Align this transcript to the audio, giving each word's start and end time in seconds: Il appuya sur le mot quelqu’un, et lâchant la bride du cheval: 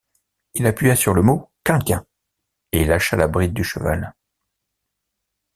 Il 0.55 0.65
appuya 0.65 0.95
sur 0.95 1.13
le 1.13 1.21
mot 1.21 1.51
quelqu’un, 1.63 2.03
et 2.71 2.85
lâchant 2.85 3.17
la 3.17 3.27
bride 3.27 3.53
du 3.53 3.63
cheval: 3.63 4.15